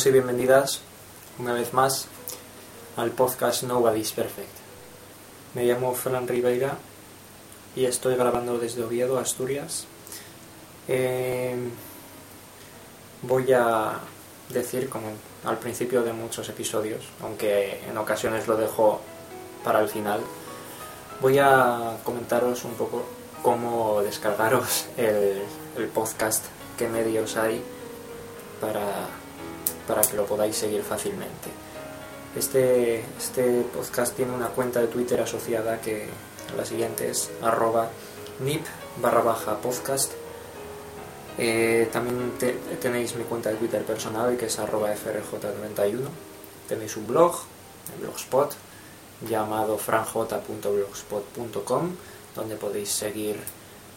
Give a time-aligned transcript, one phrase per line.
[0.00, 0.80] Bienvenidos y bienvenidas
[1.38, 2.06] una vez más
[2.96, 4.48] al podcast Nobody's Perfect.
[5.54, 6.78] Me llamo Fran Ribeira
[7.76, 9.84] y estoy grabando desde Oviedo, Asturias.
[10.88, 11.54] Eh,
[13.20, 13.98] voy a
[14.48, 15.08] decir, como
[15.44, 19.02] al principio de muchos episodios, aunque en ocasiones lo dejo
[19.62, 20.20] para el final,
[21.20, 23.04] voy a comentaros un poco
[23.42, 25.42] cómo descargaros el,
[25.76, 26.46] el podcast,
[26.78, 27.62] qué medios hay
[28.62, 29.19] para,
[29.86, 31.50] para que lo podáis seguir fácilmente.
[32.36, 36.08] Este, este podcast tiene una cuenta de Twitter asociada que
[36.56, 37.90] la siguiente es arroba
[38.40, 38.64] nip
[39.00, 40.12] barra baja podcast.
[41.38, 42.32] Eh, también
[42.80, 46.08] tenéis mi cuenta de Twitter personal que es arroba frj91.
[46.68, 47.36] Tenéis un blog,
[47.94, 48.52] el blogspot,
[49.28, 51.90] llamado franj.blogspot.com
[52.34, 53.36] donde podéis seguir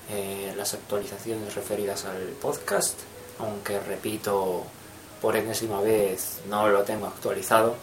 [0.10, 3.00] eh, las actualizaciones referidas al podcast,
[3.40, 4.64] aunque repito
[5.24, 7.76] por enésima vez no lo tengo actualizado,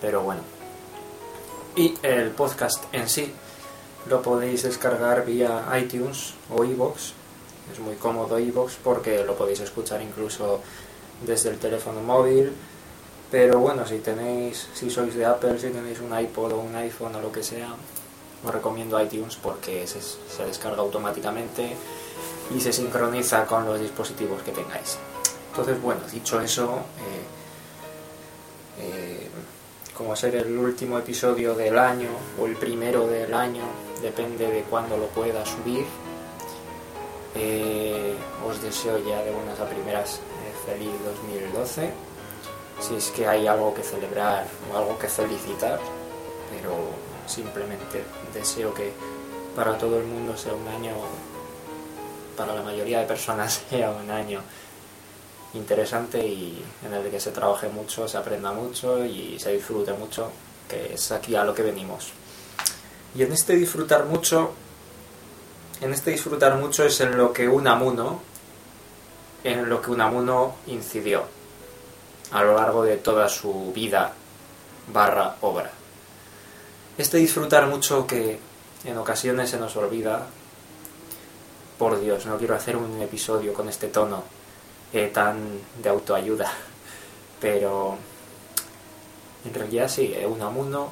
[0.00, 0.40] pero bueno.
[1.76, 3.30] Y el podcast en sí
[4.08, 7.12] lo podéis descargar vía iTunes o iVoox.
[7.70, 10.62] Es muy cómodo iVoox porque lo podéis escuchar incluso
[11.26, 12.52] desde el teléfono móvil.
[13.30, 17.14] Pero bueno, si tenéis, si sois de Apple, si tenéis un iPod o un iPhone
[17.16, 17.68] o lo que sea,
[18.42, 21.76] os recomiendo iTunes porque se, se descarga automáticamente
[22.56, 24.96] y se sincroniza con los dispositivos que tengáis.
[25.58, 27.24] Entonces, bueno, dicho eso, eh,
[28.78, 29.28] eh,
[29.92, 33.64] como ser el último episodio del año o el primero del año,
[34.00, 35.84] depende de cuándo lo pueda subir,
[37.34, 38.14] eh,
[38.46, 40.20] os deseo ya de buenas a primeras
[40.64, 41.90] feliz 2012.
[42.80, 45.80] Si es que hay algo que celebrar o algo que felicitar,
[46.52, 46.76] pero
[47.26, 48.92] simplemente deseo que
[49.56, 50.92] para todo el mundo sea un año,
[52.36, 54.40] para la mayoría de personas sea un año
[55.54, 60.30] interesante y en el que se trabaje mucho, se aprenda mucho y se disfrute mucho,
[60.68, 62.08] que es aquí a lo que venimos.
[63.14, 64.52] Y en este disfrutar mucho,
[65.80, 68.20] en este disfrutar mucho es en lo que Unamuno,
[69.44, 71.24] en lo que Unamuno incidió
[72.30, 74.12] a lo largo de toda su vida
[74.92, 75.70] barra obra.
[76.98, 78.38] Este disfrutar mucho que
[78.84, 80.26] en ocasiones se nos olvida,
[81.78, 84.24] por Dios, no quiero hacer un episodio con este tono,
[84.92, 86.50] eh, tan de autoayuda.
[87.40, 87.98] Pero
[89.44, 90.90] en realidad sí, eh, Unamuno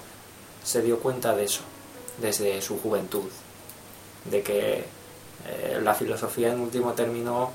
[0.62, 1.62] se dio cuenta de eso
[2.18, 3.30] desde su juventud,
[4.24, 4.84] de que
[5.46, 7.52] eh, la filosofía en último término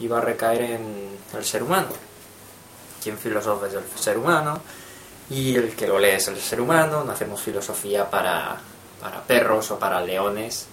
[0.00, 1.88] iba a recaer en el ser humano.
[3.02, 4.60] Quien filosofa es el ser humano
[5.30, 8.58] y el que lo lee es el ser humano, no hacemos filosofía para,
[9.00, 10.66] para perros o para leones,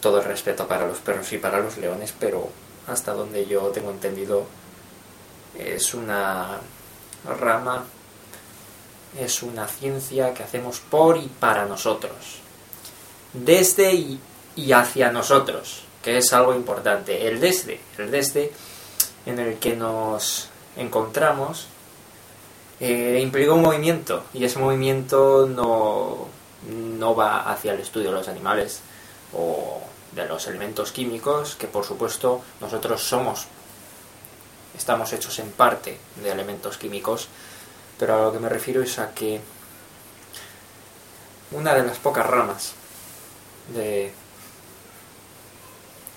[0.00, 2.48] todo el respeto para los perros y para los leones, pero
[2.90, 4.44] hasta donde yo tengo entendido,
[5.58, 6.58] es una
[7.38, 7.84] rama,
[9.18, 12.40] es una ciencia que hacemos por y para nosotros,
[13.32, 17.28] desde y, hacia nosotros, que es algo importante.
[17.28, 18.52] El desde, el desde
[19.26, 21.66] en el que nos encontramos,
[22.80, 26.28] eh, implica un movimiento y ese movimiento no,
[26.68, 28.80] no va hacia el estudio de los animales
[29.34, 29.82] o
[30.46, 33.46] elementos químicos, que por supuesto nosotros somos,
[34.76, 37.28] estamos hechos en parte de elementos químicos,
[37.98, 39.40] pero a lo que me refiero es a que
[41.52, 42.72] una de las pocas ramas
[43.74, 44.12] de,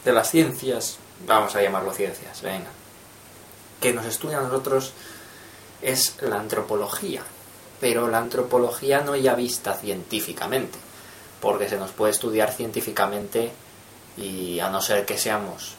[0.06, 2.69] de las ciencias, vamos a llamarlo ciencias, venga,
[3.81, 4.94] que nos estudia a nosotros
[5.81, 7.21] es la antropología,
[7.81, 10.77] pero la antropología no ya vista científicamente,
[11.42, 13.51] porque se nos puede estudiar científicamente
[14.18, 15.74] y a no ser que seamos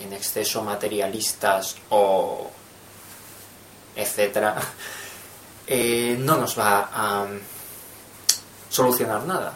[0.00, 2.50] en exceso materialistas o
[3.94, 4.56] etcétera,
[5.66, 7.26] eh, no nos va a
[8.68, 9.54] solucionar nada.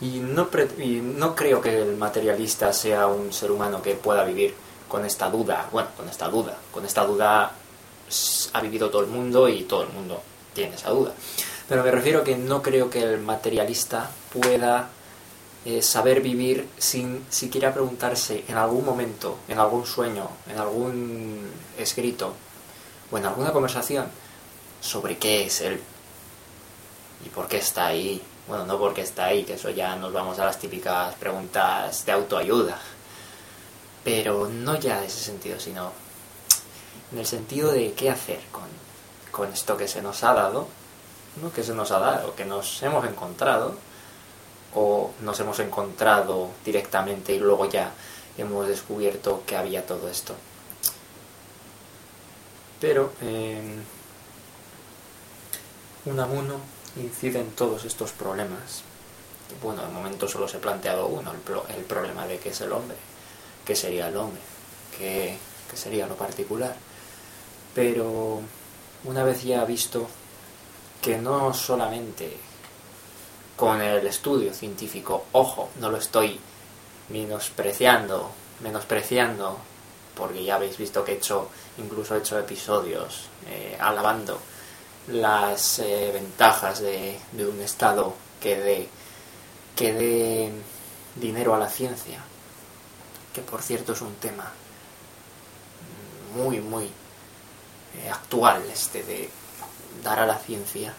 [0.00, 0.48] Y no,
[0.78, 4.54] y no creo que el materialista sea un ser humano que pueda vivir
[4.88, 7.52] con esta duda, bueno, con esta duda, con esta duda
[8.52, 10.22] ha vivido todo el mundo y todo el mundo
[10.54, 11.12] tiene esa duda.
[11.68, 14.88] Pero me refiero que no creo que el materialista pueda
[15.68, 22.32] eh, saber vivir sin siquiera preguntarse en algún momento, en algún sueño, en algún escrito
[23.10, 24.06] o en alguna conversación
[24.80, 25.78] sobre qué es él
[27.22, 28.22] y por qué está ahí.
[28.46, 32.12] Bueno, no porque está ahí, que eso ya nos vamos a las típicas preguntas de
[32.12, 32.78] autoayuda.
[34.02, 35.92] Pero no ya en ese sentido, sino
[37.12, 38.68] en el sentido de qué hacer con,
[39.30, 40.66] con esto que se nos ha dado,
[41.42, 41.52] ¿no?
[41.52, 43.74] que se nos ha dado, que nos hemos encontrado
[45.20, 47.92] nos hemos encontrado directamente y luego ya
[48.36, 50.34] hemos descubierto que había todo esto.
[52.80, 53.60] Pero eh,
[56.04, 56.60] Unamuno
[56.96, 58.82] incide en todos estos problemas.
[59.62, 62.72] Bueno, de momento solo se ha planteado uno, el, el problema de qué es el
[62.72, 62.96] hombre,
[63.64, 64.40] qué sería el hombre,
[64.96, 65.36] qué,
[65.70, 66.76] qué sería lo particular.
[67.74, 68.40] Pero
[69.04, 70.08] una vez ya visto
[71.00, 72.36] que no solamente
[73.58, 76.38] con el estudio científico, ojo, no lo estoy
[77.08, 79.58] menospreciando, menospreciando,
[80.14, 84.38] porque ya habéis visto que he hecho, incluso he hecho episodios eh, alabando
[85.08, 88.88] las eh, ventajas de, de, un Estado que dé,
[89.74, 90.52] que
[91.16, 92.20] dinero a la ciencia,
[93.34, 94.52] que por cierto es un tema
[96.36, 99.28] muy, muy eh, actual, este de
[100.04, 100.94] dar a la ciencia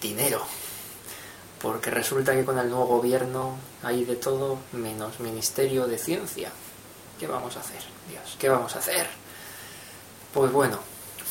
[0.00, 0.42] dinero.
[1.62, 6.50] Porque resulta que con el nuevo gobierno hay de todo menos Ministerio de Ciencia.
[7.20, 7.80] ¿Qué vamos a hacer?
[8.10, 9.06] Dios, ¿qué vamos a hacer?
[10.34, 10.80] Pues bueno,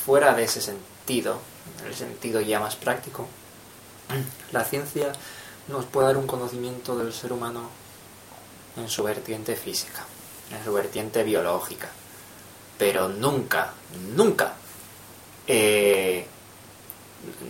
[0.05, 1.39] fuera de ese sentido,
[1.81, 3.27] en el sentido ya más práctico,
[4.53, 5.11] la ciencia
[5.67, 7.69] nos puede dar un conocimiento del ser humano
[8.77, 10.05] en su vertiente física,
[10.51, 11.89] en su vertiente biológica,
[12.77, 13.73] pero nunca,
[14.15, 14.53] nunca,
[15.45, 16.25] eh,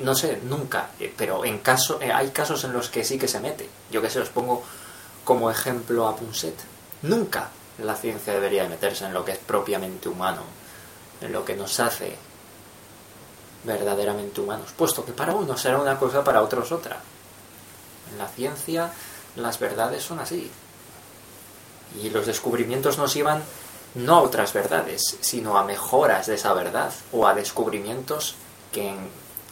[0.03, 3.27] no sé, nunca, eh, pero en caso, eh, hay casos en los que sí que
[3.27, 3.69] se mete.
[3.91, 4.63] Yo que sé, os pongo
[5.23, 6.56] como ejemplo a Punset.
[7.03, 10.41] Nunca la ciencia debería meterse en lo que es propiamente humano,
[11.21, 12.15] en lo que nos hace
[13.63, 16.97] verdaderamente humanos, puesto que para unos será una cosa, para otros otra.
[18.12, 18.91] En la ciencia
[19.35, 20.51] las verdades son así.
[22.01, 23.44] Y los descubrimientos nos llevan
[23.95, 28.35] no a otras verdades, sino a mejoras de esa verdad o a descubrimientos
[28.71, 28.95] que,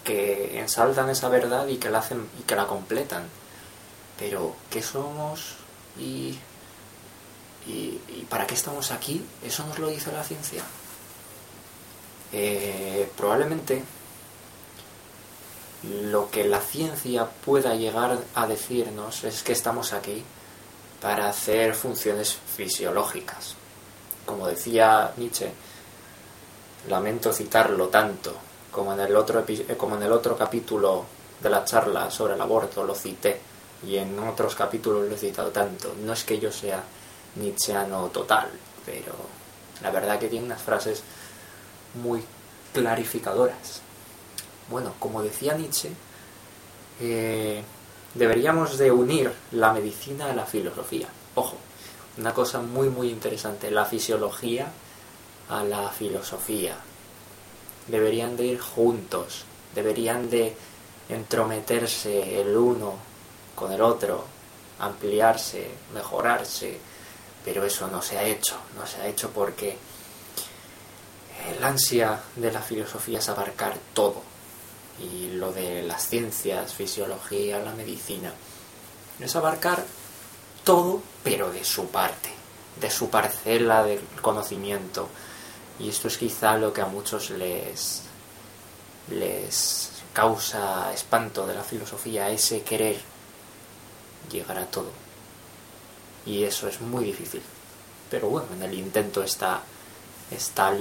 [0.03, 3.27] que ensaltan esa verdad y que la hacen y que la completan.
[4.17, 5.55] Pero ¿qué somos
[5.97, 6.37] y,
[7.67, 9.25] y, y para qué estamos aquí?
[9.43, 10.63] Eso nos lo dice la ciencia.
[12.31, 13.83] Eh, probablemente
[15.83, 20.23] lo que la ciencia pueda llegar a decirnos es que estamos aquí
[21.01, 23.55] para hacer funciones fisiológicas.
[24.25, 25.51] Como decía Nietzsche,
[26.87, 28.35] lamento citarlo tanto,
[28.79, 29.43] como en el otro,
[29.75, 31.03] como en el otro capítulo
[31.41, 33.37] de la charla sobre el aborto lo cité,
[33.85, 35.93] y en otros capítulos lo he citado tanto.
[36.01, 36.81] No es que yo sea
[37.35, 38.47] nietzscheano total,
[38.85, 39.13] pero
[39.81, 41.03] la verdad que tiene unas frases
[42.01, 42.23] muy
[42.73, 43.81] clarificadoras.
[44.69, 45.89] Bueno, como decía Nietzsche,
[47.01, 47.61] eh,
[48.13, 51.09] deberíamos de unir la medicina a la filosofía.
[51.35, 51.57] Ojo,
[52.17, 54.71] una cosa muy muy interesante, la fisiología
[55.49, 56.77] a la filosofía.
[57.89, 60.55] Deberían de ir juntos, deberían de
[61.09, 62.95] entrometerse el uno
[63.55, 64.25] con el otro,
[64.79, 66.77] ampliarse, mejorarse,
[67.43, 69.77] pero eso no se ha hecho, no se ha hecho porque
[71.49, 74.21] el ansia de la filosofía es abarcar todo,
[74.99, 78.33] y lo de las ciencias, fisiología, la medicina,
[79.19, 79.83] es abarcar
[80.63, 82.29] todo, pero de su parte,
[82.79, 85.09] de su parcela del conocimiento.
[85.79, 88.03] Y esto es quizá lo que a muchos les,
[89.09, 92.99] les causa espanto de la filosofía, ese querer
[94.31, 94.91] llegar a todo.
[96.25, 97.41] Y eso es muy difícil.
[98.11, 99.61] Pero bueno, en el intento está,
[100.31, 100.73] está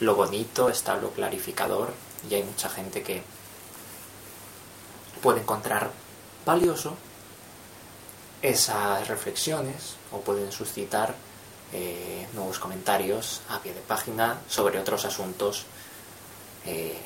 [0.00, 1.92] lo bonito, está lo clarificador,
[2.30, 3.22] y hay mucha gente que,
[5.24, 5.90] puede encontrar
[6.44, 6.94] valioso
[8.42, 11.14] esas reflexiones o pueden suscitar
[11.72, 15.66] eh, nuevos comentarios a pie de página sobre otros asuntos
[16.66, 16.98] eh,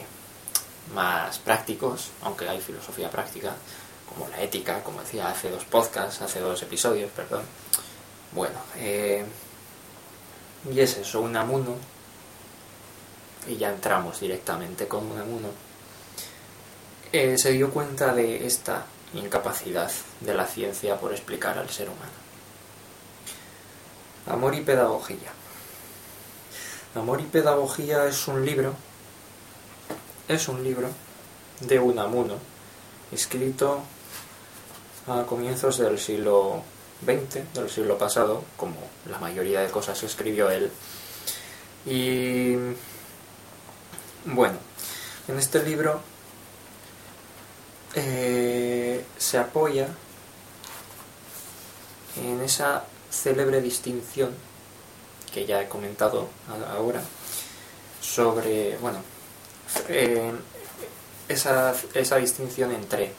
[0.94, 3.54] más prácticos, aunque hay filosofía práctica,
[4.08, 7.42] como la ética, como decía hace dos podcasts, hace dos episodios, perdón.
[8.32, 9.24] Bueno, eh,
[10.72, 11.76] y es eso, un amuno,
[13.46, 15.68] y ya entramos directamente con un amuno
[17.10, 18.84] eh, se dio cuenta de esta
[19.14, 22.27] incapacidad de la ciencia por explicar al ser humano.
[24.28, 25.32] Amor y Pedagogía.
[26.94, 28.74] Amor y Pedagogía es un libro,
[30.28, 30.88] es un libro
[31.60, 32.34] de Unamuno,
[33.10, 33.80] escrito
[35.06, 36.62] a comienzos del siglo
[37.04, 38.76] XX, del siglo pasado, como
[39.08, 40.70] la mayoría de cosas que escribió él.
[41.86, 42.54] Y
[44.26, 44.58] bueno,
[45.26, 46.02] en este libro
[47.94, 49.88] eh, se apoya
[52.16, 54.34] en esa célebre distinción
[55.32, 56.28] que ya he comentado
[56.72, 57.02] ahora
[58.00, 58.98] sobre, bueno,
[59.88, 60.32] eh,
[61.28, 63.12] esa, esa, distinción entre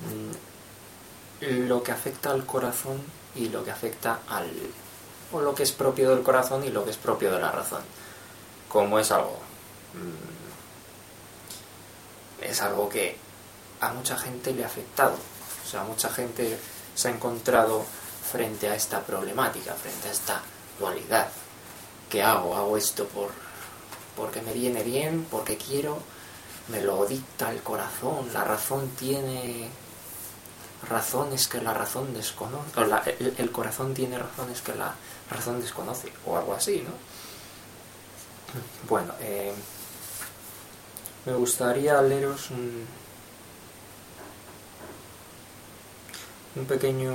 [0.00, 0.30] mm,
[1.66, 3.02] lo que afecta al corazón
[3.34, 4.48] y lo que afecta al
[5.32, 7.82] o lo que es propio del corazón y lo que es propio de la razón
[8.68, 9.38] como es algo
[9.94, 10.44] mm,
[12.44, 13.16] es algo que
[13.80, 15.16] a mucha gente le ha afectado
[15.64, 16.56] o sea mucha gente
[16.94, 17.84] se ha encontrado
[18.30, 20.42] frente a esta problemática frente a esta
[20.78, 21.28] dualidad
[22.08, 22.56] ¿qué hago?
[22.56, 23.30] hago esto por
[24.16, 25.98] porque me viene bien porque quiero
[26.68, 29.70] me lo dicta el corazón la razón tiene
[30.88, 34.94] razones que la razón desconoce, el, corazón tiene razones que la
[35.30, 36.92] razón desconoce, o algo así, ¿no?
[38.88, 39.52] Bueno, eh,
[41.26, 42.86] me gustaría leeros un
[46.66, 47.12] pequeño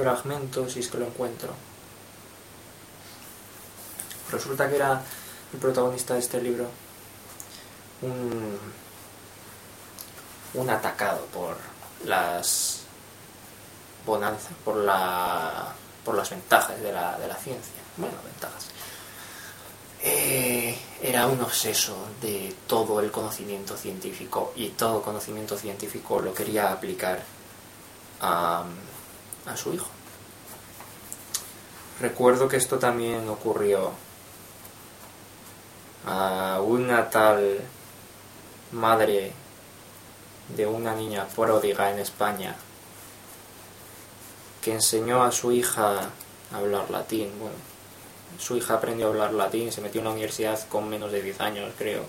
[0.00, 1.52] fragmento, si es que lo encuentro.
[4.30, 5.02] Resulta que era
[5.52, 6.68] el protagonista de este libro
[8.02, 8.58] un,
[10.54, 11.56] un atacado por
[12.04, 12.82] las
[14.06, 14.76] bonanzas, por,
[16.04, 17.80] por las ventajas de la, de la ciencia.
[17.96, 18.66] Bueno, ventajas.
[20.02, 26.72] Eh, era un obseso de todo el conocimiento científico y todo conocimiento científico lo quería
[26.72, 27.22] aplicar
[28.22, 28.64] a,
[29.46, 29.88] a su hijo.
[32.00, 33.92] Recuerdo que esto también ocurrió
[36.06, 37.60] a una tal
[38.72, 39.32] madre
[40.56, 42.56] de una niña pródiga en España
[44.62, 46.10] que enseñó a su hija
[46.52, 47.30] a hablar latín.
[47.38, 47.56] Bueno,
[48.38, 51.40] su hija aprendió a hablar latín, se metió en la universidad con menos de 10
[51.40, 52.04] años, creo.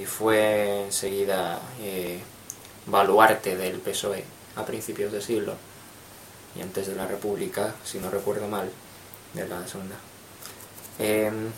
[0.00, 2.20] Y fue enseguida eh,
[2.86, 5.54] baluarte del PSOE a principios de siglo
[6.54, 8.70] y antes de la República, si no recuerdo mal,
[9.34, 9.96] de la segunda.
[10.98, 11.50] Em,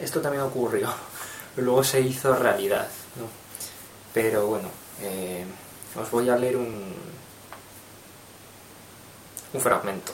[0.00, 0.88] esto también ocurrió.
[1.56, 2.88] Luego se hizo realidad.
[4.12, 4.68] Pero bueno,
[5.02, 5.44] eh,
[6.00, 6.94] os voy a leer un,
[9.52, 10.12] un fragmento.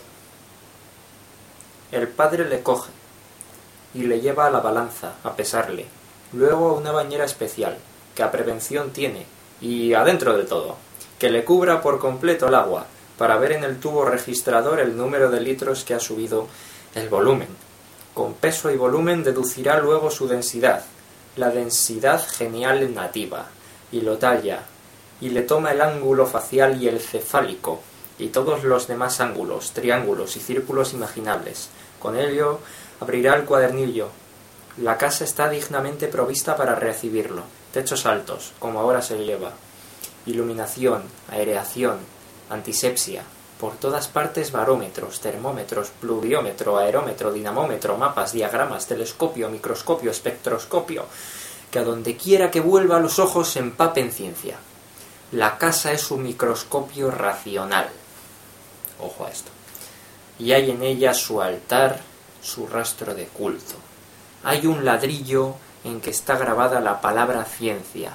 [1.92, 2.90] El padre le coge
[3.94, 5.86] y le lleva a la balanza a pesarle,
[6.32, 7.78] luego a una bañera especial,
[8.14, 9.24] que a prevención tiene,
[9.60, 10.76] y adentro de todo,
[11.18, 12.86] que le cubra por completo el agua,
[13.18, 16.48] para ver en el tubo registrador el número de litros que ha subido
[16.94, 17.48] el volumen.
[18.14, 20.84] Con peso y volumen deducirá luego su densidad,
[21.36, 23.46] la densidad genial nativa,
[23.92, 24.62] y lo talla,
[25.20, 27.80] y le toma el ángulo facial y el cefálico,
[28.18, 31.68] y todos los demás ángulos, triángulos y círculos imaginables.
[31.98, 32.60] Con ello
[33.00, 34.08] abrirá el cuadernillo.
[34.78, 37.42] La casa está dignamente provista para recibirlo.
[37.72, 39.52] Techos altos, como ahora se lleva.
[40.26, 41.98] Iluminación, aereación,
[42.50, 43.22] antisepsia.
[43.58, 51.06] Por todas partes barómetros, termómetros, pluviómetro, aerómetro, dinamómetro, mapas, diagramas, telescopio, microscopio, espectroscopio
[51.70, 54.56] que a donde quiera que vuelva los ojos se empapen ciencia.
[55.32, 57.88] La casa es un microscopio racional.
[59.00, 59.50] Ojo a esto.
[60.38, 62.00] Y hay en ella su altar,
[62.42, 63.74] su rastro de culto.
[64.44, 68.12] Hay un ladrillo en que está grabada la palabra ciencia,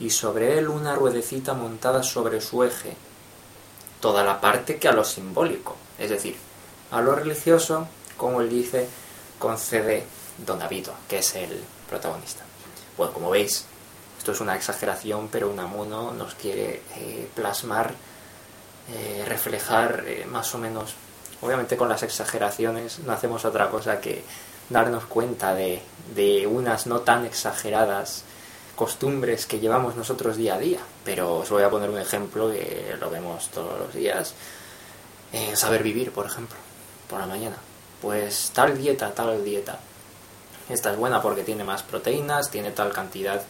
[0.00, 2.96] y sobre él una ruedecita montada sobre su eje,
[4.00, 6.36] toda la parte que a lo simbólico, es decir,
[6.90, 8.88] a lo religioso, como él dice,
[9.38, 10.04] concede
[10.44, 12.44] Don David, que es el protagonista.
[12.96, 13.64] Bueno, como veis,
[14.18, 17.94] esto es una exageración, pero Unamuno nos quiere eh, plasmar,
[18.92, 20.94] eh, reflejar eh, más o menos,
[21.40, 24.22] obviamente con las exageraciones no hacemos otra cosa que
[24.70, 25.82] darnos cuenta de,
[26.14, 28.24] de unas no tan exageradas
[28.76, 30.78] costumbres que llevamos nosotros día a día.
[31.04, 34.34] Pero os voy a poner un ejemplo que lo vemos todos los días.
[35.54, 36.56] saber vivir, por ejemplo,
[37.08, 37.56] por la mañana.
[38.00, 39.78] Pues tal dieta, tal dieta
[40.68, 43.42] esta es buena porque tiene más proteínas, tiene tal cantidad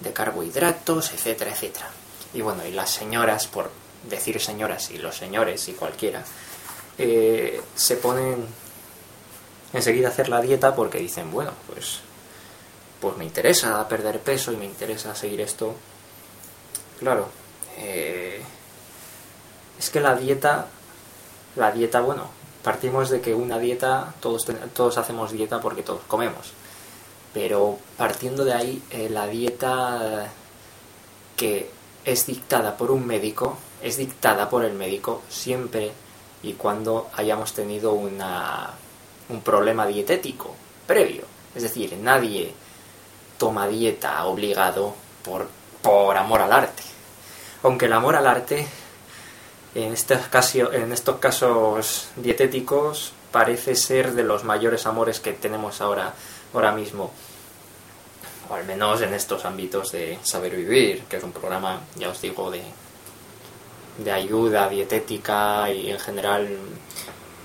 [0.00, 1.88] de carbohidratos, etcétera, etcétera.
[2.32, 3.70] Y bueno, y las señoras, por
[4.08, 6.24] decir señoras y los señores y cualquiera,
[6.96, 8.46] eh, se ponen
[9.72, 12.00] enseguida a hacer la dieta porque dicen, bueno, pues,
[13.02, 15.74] pues me interesa perder peso y me interesa seguir esto.
[17.00, 17.28] Claro,
[17.76, 18.40] eh,
[19.76, 20.68] es que la dieta,
[21.56, 22.30] la dieta, bueno,
[22.62, 26.52] partimos de que una dieta, todos, todos hacemos dieta porque todos comemos.
[27.34, 30.30] Pero partiendo de ahí, eh, la dieta
[31.36, 31.70] que
[32.04, 35.90] es dictada por un médico, es dictada por el médico siempre
[36.44, 38.70] y cuando hayamos tenido una,
[39.28, 40.54] un problema dietético
[40.86, 41.24] previo.
[41.52, 42.54] Es decir, nadie
[43.42, 44.94] toma dieta obligado
[45.24, 45.48] por,
[45.82, 46.84] por amor al arte.
[47.64, 48.68] Aunque el amor al arte,
[49.74, 55.80] en estos, casos, en estos casos dietéticos, parece ser de los mayores amores que tenemos
[55.80, 56.14] ahora
[56.54, 57.10] ahora mismo,
[58.48, 62.20] o al menos en estos ámbitos de saber vivir, que es un programa, ya os
[62.20, 62.62] digo, de,
[63.98, 66.48] de ayuda dietética y en general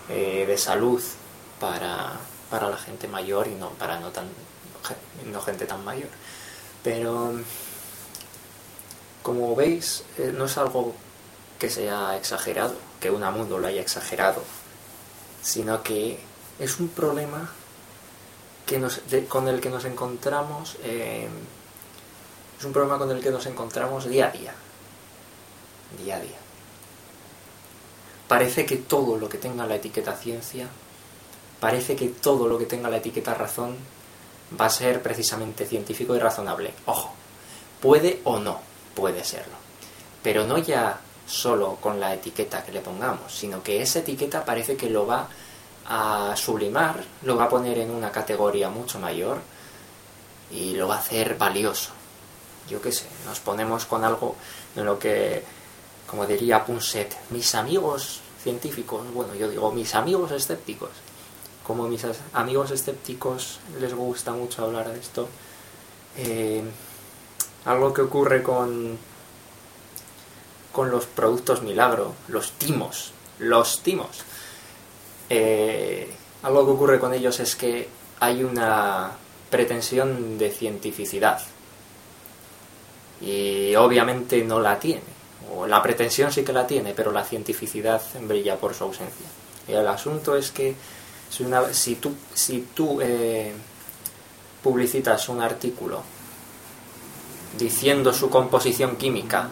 [0.10, 1.02] eh, de salud
[1.60, 2.12] para,
[2.52, 4.28] para la gente mayor y no para no tan
[5.26, 6.10] no gente tan mayor.
[6.84, 7.34] Pero
[9.24, 10.96] como veis, eh, no es algo
[11.60, 14.42] que sea exagerado, que Unamuno lo haya exagerado,
[15.42, 16.20] sino que
[16.60, 17.50] es un problema
[18.66, 18.82] que
[19.28, 21.28] con el que nos encontramos, eh,
[22.60, 24.54] es un problema con el que nos encontramos día a día,
[26.04, 26.38] día a día.
[28.28, 30.68] Parece que todo lo que tenga la etiqueta ciencia,
[31.60, 33.78] parece que todo lo que tenga la etiqueta razón
[34.60, 36.74] va a ser precisamente científico y razonable.
[36.86, 37.14] Ojo,
[37.82, 38.60] puede o no,
[38.96, 39.56] puede serlo.
[40.24, 44.78] Pero no ya solo con la etiqueta que le pongamos, sino que esa etiqueta parece
[44.78, 45.28] que lo va
[45.88, 49.40] a sublimar, lo va a poner en una categoría mucho mayor
[50.52, 51.92] y lo va a hacer valioso.
[52.70, 54.36] Yo qué sé, nos ponemos con algo
[54.76, 55.44] en lo que,
[56.08, 60.92] como diría Punset, mis amigos científicos, bueno, yo digo mis amigos escépticos,
[61.68, 65.28] como mis amigos escépticos les gusta mucho hablar de esto,
[66.16, 66.64] eh,
[67.66, 68.98] algo que ocurre con,
[70.72, 74.24] con los productos milagro, los timos, los timos.
[75.30, 76.10] Eh,
[76.44, 77.90] algo que ocurre con ellos es que
[78.22, 79.12] hay una
[79.50, 81.42] pretensión de cientificidad
[83.20, 85.18] y obviamente no la tiene.
[85.54, 89.28] O la pretensión sí que la tiene, pero la cientificidad brilla por su ausencia.
[89.68, 90.76] Y el asunto es que
[91.30, 93.54] si, una, si tú, si tú eh,
[94.64, 96.02] publicitas un artículo
[97.58, 99.50] diciendo su composición química,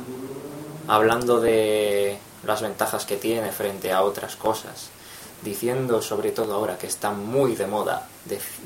[0.88, 4.90] hablando de las ventajas que tiene frente a otras cosas,
[5.42, 8.08] diciendo sobre todo ahora que está muy de moda,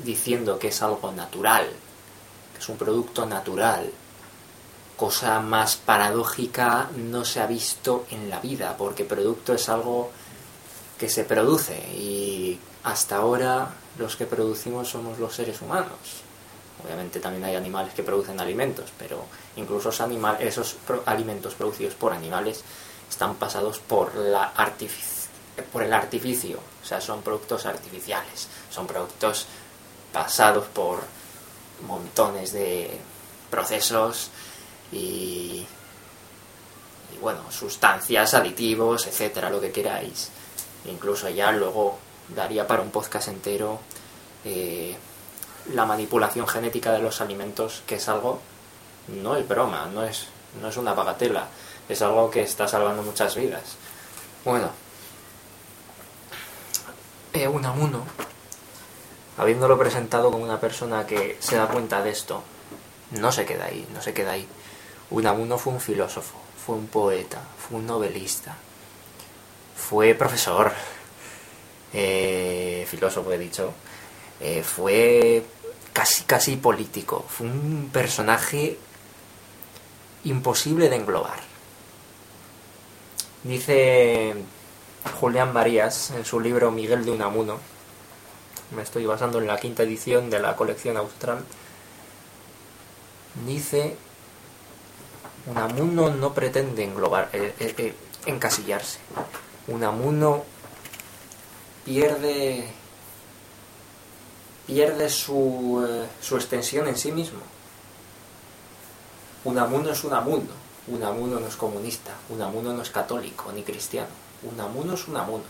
[0.04, 1.66] diciendo que es algo natural,
[2.52, 3.90] que es un producto natural,
[4.96, 10.10] cosa más paradójica no se ha visto en la vida, porque producto es algo
[10.98, 16.22] que se produce y hasta ahora los que producimos somos los seres humanos.
[16.82, 19.24] Obviamente también hay animales que producen alimentos, pero
[19.56, 19.90] incluso
[20.38, 22.64] esos, alimentos producidos por animales
[23.08, 24.52] están pasados por, la
[25.72, 29.46] por el artificio, o sea, son productos artificiales, son productos
[30.12, 31.00] pasados por
[31.86, 32.98] montones de
[33.50, 34.30] procesos
[34.90, 35.66] y,
[37.14, 40.30] y bueno, sustancias, aditivos, etcétera, lo que queráis.
[40.86, 41.98] Incluso ya luego
[42.34, 43.80] daría para un podcast entero
[44.44, 44.96] eh,
[45.74, 48.40] la manipulación genética de los alimentos, que es algo,
[49.08, 50.28] no es broma, no es,
[50.60, 51.48] no es una bagatela,
[51.88, 53.76] es algo que está salvando muchas vidas.
[54.44, 54.70] Bueno,
[57.34, 58.04] eh, Unamuno,
[59.36, 62.42] habiéndolo presentado como una persona que se da cuenta de esto,
[63.12, 64.48] no se queda ahí, no se queda ahí.
[65.10, 68.56] Unamuno fue un filósofo, fue un poeta, fue un novelista,
[69.76, 70.72] fue profesor,
[71.92, 73.72] eh, filósofo he dicho,
[74.40, 75.44] eh, fue
[75.92, 78.78] casi casi político, fue un personaje
[80.24, 81.40] imposible de englobar.
[83.42, 84.34] Dice
[85.18, 87.58] Julián Marías en su libro Miguel de Unamuno,
[88.74, 91.44] me estoy basando en la quinta edición de la colección austral,
[93.46, 93.96] dice
[95.46, 97.94] Unamuno no pretende englobar, eh,
[98.26, 98.98] encasillarse.
[99.68, 100.44] Unamuno
[101.84, 102.72] pierde
[104.70, 107.40] pierde su, eh, su extensión en sí mismo.
[109.44, 110.52] Unamuno es Unamuno.
[110.86, 112.12] Unamuno no es comunista.
[112.28, 114.10] Unamuno no es católico ni cristiano.
[114.44, 115.42] Unamuno es Unamuno.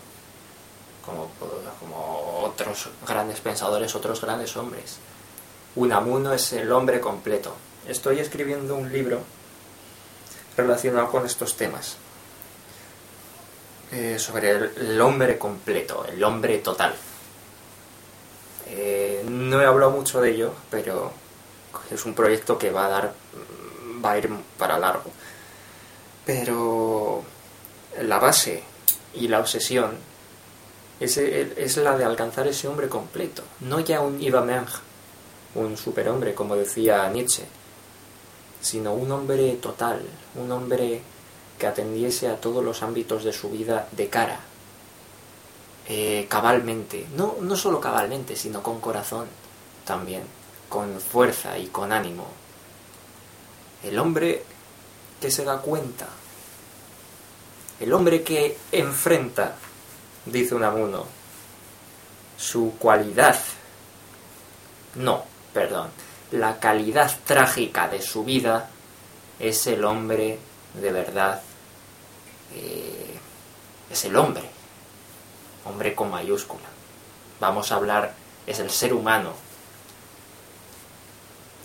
[1.04, 1.30] Como,
[1.80, 4.96] como otros grandes pensadores, otros grandes hombres.
[5.76, 7.54] Unamuno es el hombre completo.
[7.86, 9.20] Estoy escribiendo un libro
[10.56, 11.96] relacionado con estos temas.
[13.92, 16.94] Eh, sobre el, hombre completo, el hombre total.
[18.68, 21.12] Eh, no he hablado mucho de ello, pero
[21.90, 23.14] es un proyecto que va a dar,
[24.04, 25.10] va a ir para largo.
[26.24, 27.24] Pero
[28.00, 28.62] la base
[29.14, 29.98] y la obsesión
[31.00, 34.66] es, es la de alcanzar ese hombre completo, no ya un Meng,
[35.56, 37.44] un superhombre como decía Nietzsche,
[38.60, 40.02] sino un hombre total,
[40.36, 41.02] un hombre
[41.60, 44.40] que atendiese a todos los ámbitos de su vida de cara,
[45.86, 49.28] eh, cabalmente, no, no solo cabalmente, sino con corazón
[49.84, 50.22] también,
[50.68, 52.26] con fuerza y con ánimo.
[53.84, 54.42] El hombre
[55.20, 56.08] que se da cuenta,
[57.78, 59.54] el hombre que enfrenta,
[60.24, 61.04] dice Unamuno,
[62.38, 63.38] su cualidad,
[64.94, 65.90] no, perdón,
[66.30, 68.70] la calidad trágica de su vida
[69.38, 70.38] es el hombre
[70.74, 71.42] de verdad
[72.54, 73.18] eh,
[73.90, 74.48] es el hombre,
[75.64, 76.68] hombre con mayúscula.
[77.38, 78.14] vamos a hablar,
[78.46, 79.32] es el ser humano,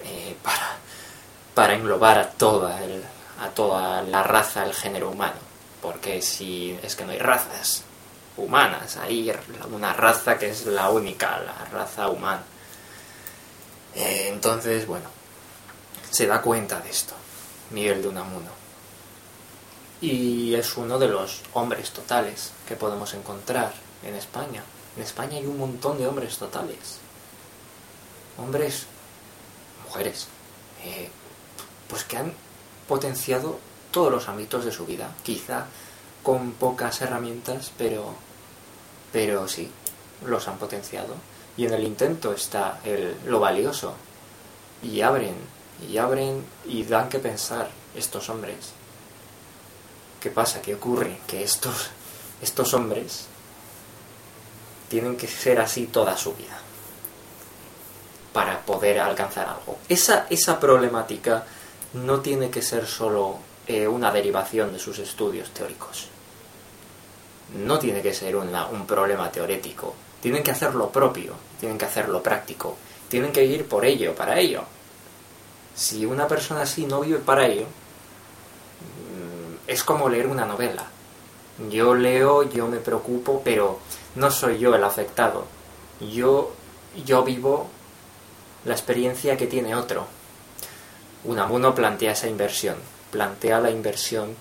[0.04, 0.78] eh, para,
[1.54, 3.04] para englobar a toda, el,
[3.42, 5.40] a toda la raza, el género humano.
[5.82, 7.84] Porque si es que no hay razas
[8.38, 9.34] humanas, hay
[9.72, 12.44] una raza que es la única, la raza humana.
[13.96, 15.10] Eh, entonces, bueno,
[16.10, 17.14] se da cuenta de esto,
[17.72, 18.65] Miguel de Unamuno.
[20.02, 24.64] Y es uno de los hombres totales que podemos encontrar en España.
[24.96, 27.00] En España hay un montón de hombres totales.
[28.38, 28.86] Hombres,
[29.86, 30.28] mujeres,
[30.84, 31.10] eh,
[31.88, 32.34] pues que han
[32.88, 33.60] potenciado
[33.92, 35.14] todos los ámbitos de su vida.
[35.24, 35.66] Quizá
[36.22, 38.14] con pocas herramientas, pero,
[39.12, 39.72] pero sí,
[40.26, 41.16] los han potenciado.
[41.58, 43.94] Y en el intento está el, lo valioso.
[44.84, 45.36] Y abren,
[45.90, 48.74] y abren y dan que pensar estos hombres.
[50.26, 50.60] ¿Qué pasa?
[50.60, 51.20] ¿Qué ocurre?
[51.28, 51.92] Que estos,
[52.42, 53.28] estos hombres
[54.90, 56.58] tienen que ser así toda su vida
[58.34, 59.78] para poder alcanzar algo.
[59.88, 61.46] Esa, esa problemática
[61.94, 66.08] no tiene que ser solo eh, una derivación de sus estudios teóricos.
[67.64, 69.94] No tiene que ser un problema teórico.
[70.24, 72.78] Tienen que hacer lo propio, tienen que hacer lo práctico,
[73.10, 74.64] tienen que ir por ello, para ello.
[75.76, 77.68] Si una persona así no vive para ello,
[79.68, 80.86] es como leer una novela.
[81.70, 83.80] Yo leo, yo me preocupo, pero
[84.16, 85.46] no soy yo el afectado.
[86.00, 86.52] Yo,
[87.06, 87.68] yo vivo
[88.66, 90.06] la experiencia que tiene otro.
[91.24, 92.76] Unamuno plantea esa inversión,
[93.12, 94.36] plantea la inversión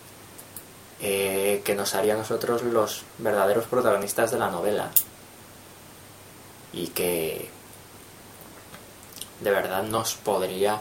[1.01, 4.91] eh, que nos haría a nosotros los verdaderos protagonistas de la novela
[6.73, 7.49] y que
[9.41, 10.81] de verdad nos podría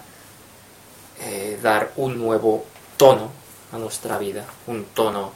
[1.19, 2.65] eh, dar un nuevo
[2.97, 3.42] tono
[3.73, 5.33] a nuestra vida, un tono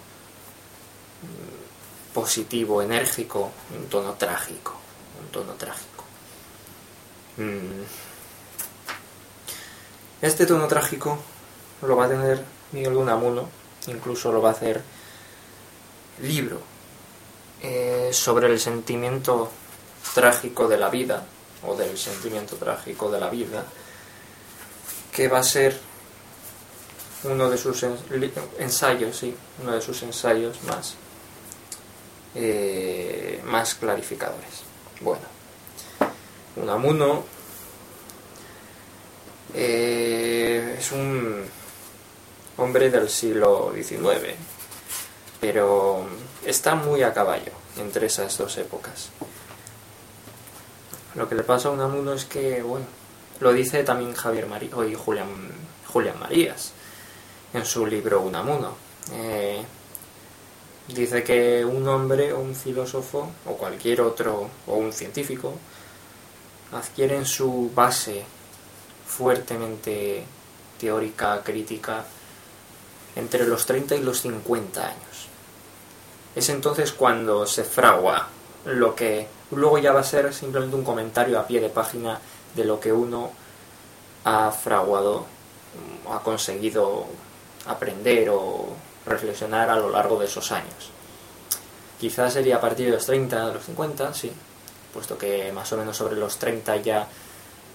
[1.21, 4.73] mm, positivo, enérgico, un tono trágico,
[5.21, 6.03] un tono trágico.
[7.37, 7.83] Mm.
[10.21, 11.19] Este tono trágico
[11.81, 13.49] lo va a tener Miguel Unamuno,
[13.87, 14.81] incluso lo va a hacer
[16.21, 16.61] libro
[17.61, 19.51] eh, sobre el sentimiento
[20.13, 21.25] trágico de la vida,
[21.65, 23.63] o del sentimiento trágico de la vida,
[25.11, 25.79] que va a ser
[27.23, 27.83] uno de sus
[28.59, 30.95] ensayos, sí, uno de sus ensayos más,
[32.35, 34.63] eh, más clarificadores.
[35.01, 35.23] Bueno,
[36.55, 37.23] Unamuno
[39.53, 41.45] eh, es un
[42.57, 44.35] hombre del siglo XIX,
[45.39, 46.05] pero
[46.45, 49.09] está muy a caballo entre esas dos épocas.
[51.15, 52.85] Lo que le pasa a Unamuno es que, bueno,
[53.39, 55.29] lo dice también Javier María, y Julián,
[55.91, 56.73] Julián Marías
[57.53, 58.75] en su libro Unamuno.
[59.13, 59.63] Eh,
[60.87, 65.53] dice que un hombre o un filósofo o cualquier otro o un científico
[66.71, 68.23] adquieren su base
[69.05, 70.23] fuertemente
[70.79, 72.05] teórica, crítica,
[73.15, 75.27] entre los 30 y los 50 años.
[76.35, 78.27] Es entonces cuando se fragua
[78.65, 82.19] lo que luego ya va a ser simplemente un comentario a pie de página
[82.55, 83.31] de lo que uno
[84.23, 85.25] ha fraguado,
[86.11, 87.07] ha conseguido
[87.65, 88.67] aprender o
[89.05, 90.91] reflexionar a lo largo de esos años.
[91.99, 94.31] Quizás sería a partir de los 30, de los 50, sí,
[94.93, 97.07] puesto que más o menos sobre los 30 ya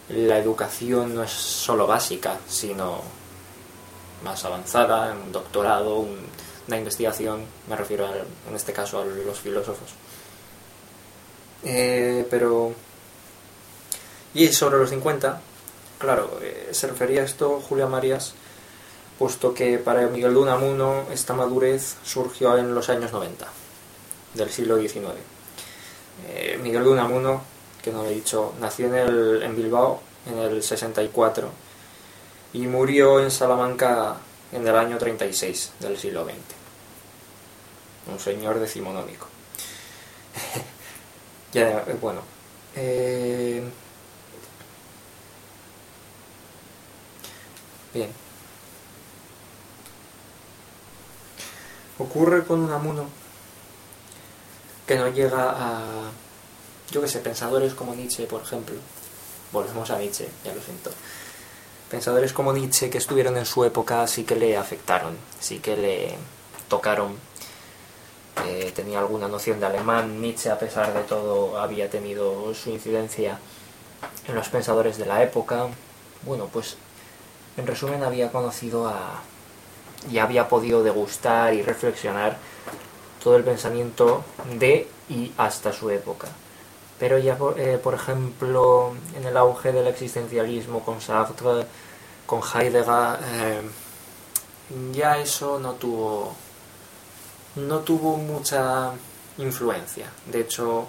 [0.09, 3.01] la educación no es solo básica, sino
[4.25, 6.07] más avanzada, un doctorado,
[6.69, 8.09] una investigación, me refiero
[8.49, 9.91] en este caso a los filósofos.
[11.65, 12.73] Eh, pero...
[14.35, 15.41] Y sobre los 50,
[15.99, 18.35] claro, eh, se refería a esto Julia Marías,
[19.23, 23.47] puesto que para Miguel de Unamuno esta madurez surgió en los años 90
[24.35, 25.15] del siglo XIX.
[26.27, 27.41] Eh, Miguel de Unamuno,
[27.81, 31.49] que no lo he dicho, nació en, en Bilbao en el 64
[32.55, 34.17] y murió en Salamanca
[34.51, 36.35] en el año 36 del siglo XX.
[38.13, 39.29] Un señor decimonónico.
[41.53, 42.23] ya, eh, bueno.
[42.75, 43.63] Eh,
[47.95, 48.32] bien.
[52.03, 53.05] Ocurre con un amuno
[54.87, 55.83] que no llega a,
[56.91, 58.77] yo que sé, pensadores como Nietzsche, por ejemplo.
[59.53, 60.91] Volvemos a Nietzsche, ya lo siento
[61.93, 66.15] pensadores como Nietzsche que estuvieron en su época sí que le afectaron, sí que le
[66.67, 67.19] tocaron.
[68.47, 70.23] Eh, tenía alguna noción de alemán.
[70.23, 73.39] Nietzsche, a pesar de todo, había tenido su incidencia
[74.27, 75.67] en los pensadores de la época.
[76.23, 76.79] Bueno, pues
[77.59, 79.21] en resumen había conocido a...
[80.11, 82.37] y había podido degustar y reflexionar
[83.23, 84.25] todo el pensamiento
[84.59, 86.29] de y hasta su época.
[86.99, 91.67] Pero ya, eh, por ejemplo, en el auge del existencialismo con Sartre,
[92.27, 93.61] con Heidegger, eh,
[94.93, 96.35] ya eso no tuvo,
[97.57, 98.93] no tuvo mucha
[99.39, 100.07] influencia.
[100.27, 100.89] De hecho,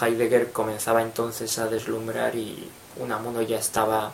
[0.00, 4.12] Heidegger comenzaba entonces a deslumbrar y Unamuno ya estaba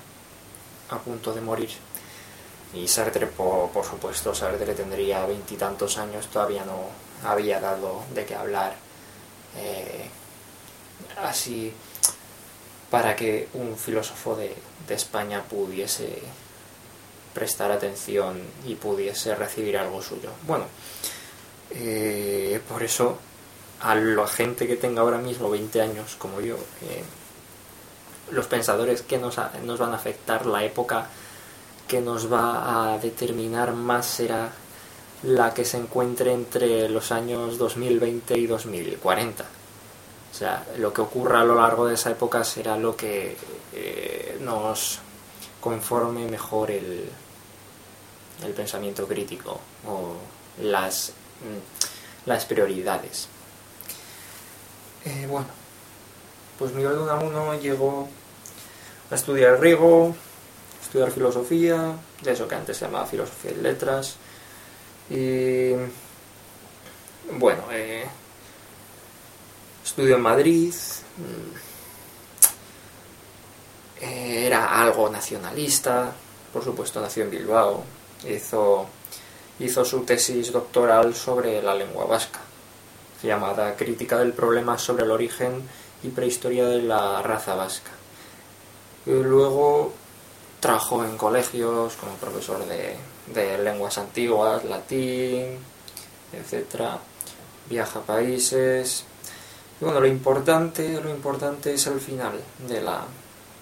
[0.91, 1.71] a punto de morir.
[2.75, 6.89] Y Sartre, por, por supuesto, Sartre tendría veintitantos años, todavía no
[7.29, 8.75] había dado de qué hablar.
[9.57, 10.09] Eh,
[11.23, 11.73] así
[12.91, 14.55] para que un filósofo de,
[14.89, 16.21] España pudiese
[17.33, 20.31] prestar atención y pudiese recibir algo suyo.
[20.47, 20.67] Bueno,
[21.71, 23.19] eh, por eso
[23.81, 27.03] a la gente que tenga ahora mismo 20 años como yo, eh,
[28.31, 31.09] los pensadores que nos, nos van a afectar, la época
[31.87, 34.53] que nos va a determinar más será
[35.23, 39.45] la que se encuentre entre los años 2020 y 2040.
[39.45, 43.37] O sea, lo que ocurra a lo largo de esa época será lo que
[43.73, 44.99] eh, nos
[45.61, 47.09] conforme mejor el,
[48.45, 50.17] el pensamiento crítico o
[50.63, 53.29] las, mm, las prioridades.
[55.05, 55.47] Eh, bueno,
[56.59, 58.09] pues Miguel de Unamuno llegó
[59.11, 60.15] a estudiar griego, a
[60.85, 64.17] estudiar filosofía, de eso que antes se llamaba filosofía y letras,
[65.11, 65.73] y
[67.33, 68.05] bueno, eh,
[69.85, 70.75] estudió en Madrid.
[74.01, 76.13] Eh, era algo nacionalista,
[76.53, 77.83] por supuesto nació en Bilbao.
[78.29, 78.87] Hizo,
[79.59, 82.41] hizo su tesis doctoral sobre la lengua vasca,
[83.23, 85.63] llamada Crítica del problema sobre el origen
[86.03, 87.91] y prehistoria de la raza vasca.
[89.07, 89.93] Y luego
[90.65, 95.59] trabajó en colegios como profesor de, lenguas antiguas, latín,
[96.33, 96.99] etcétera.
[97.69, 99.05] Viaja a países,
[99.79, 103.05] bueno, lo importante, lo importante es el final de la,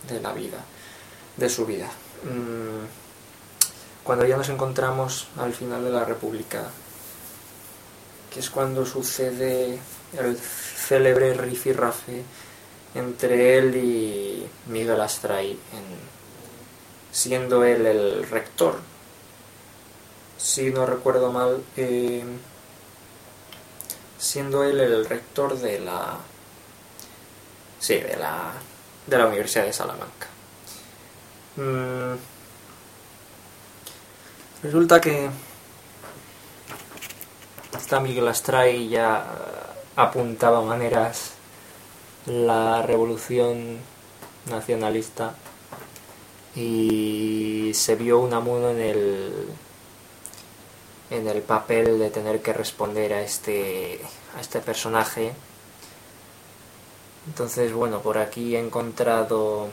[0.08, 0.58] de la vida,
[1.36, 1.86] de su vida.
[2.22, 2.86] Mm,
[4.04, 6.70] cuando ya nos encontramos al final de la República,
[8.32, 9.76] que es cuando sucede
[10.16, 12.22] el célebre rifirrafe
[12.94, 15.58] entre él y Miguel Astray,
[17.12, 18.80] siendo él el rector.
[20.38, 22.24] Si no recuerdo mal, eh,
[24.18, 26.18] siendo él el rector de la
[27.78, 28.52] sí, de la
[29.06, 30.26] de la Universidad de Salamanca.
[31.56, 32.16] Mm.
[34.62, 35.28] Resulta que
[37.76, 39.26] esta Miguel Astray ya
[39.96, 41.32] apuntaba maneras
[42.26, 43.80] la revolución
[44.48, 45.34] nacionalista
[46.54, 49.48] y se vio un amuno en el
[51.10, 54.00] en el papel de tener que responder a este,
[54.34, 55.34] a este personaje.
[57.26, 59.68] Entonces, bueno, por aquí he encontrado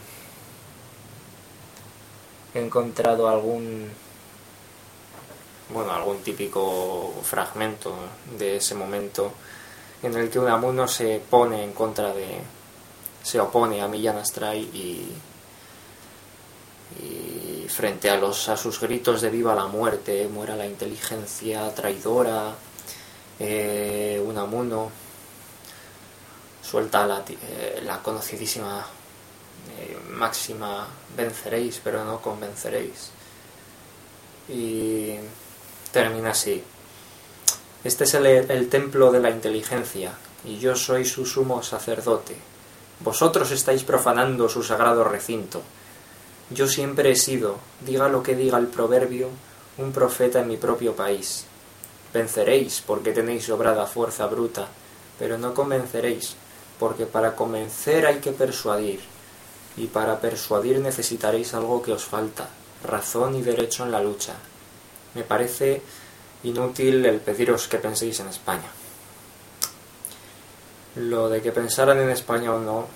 [2.53, 3.89] he encontrado algún
[5.69, 7.93] bueno, algún típico fragmento
[8.37, 9.31] de ese momento
[10.01, 12.39] en el que Unamuno se pone en contra de
[13.23, 15.11] se opone a Millán Astray y,
[16.97, 22.55] y frente a, los, a sus gritos de viva la muerte, muera la inteligencia traidora,
[23.39, 24.91] eh, Unamuno
[26.61, 28.85] suelta la, eh, conocidísima
[29.77, 33.11] eh, máxima venceréis, pero no convenceréis.
[34.49, 35.15] Y
[35.91, 36.63] termina así.
[37.83, 40.11] Este es el templo de la inteligencia,
[40.43, 42.35] y yo soy su sumo sacerdote.
[42.99, 45.61] Vosotros estáis profanando su sagrado recinto
[46.51, 49.29] yo siempre he sido, diga lo que diga el proverbio,
[49.77, 51.45] un profeta en mi propio país.
[52.11, 54.67] Venceréis porque tenéis sobrada fuerza bruta,
[55.19, 56.35] pero no convenceréis,
[56.79, 58.99] porque para convencer hay que persuadir,
[59.77, 62.49] y para persuadir necesitaréis algo que os falta,
[62.83, 64.33] razón y derecho en la lucha.
[65.13, 65.83] Me parece
[66.43, 68.71] inútil el pediros que penséis en España.
[70.95, 72.87] Lo de que pensaran en España o no,